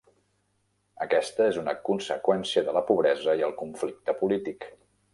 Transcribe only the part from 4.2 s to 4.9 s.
polític.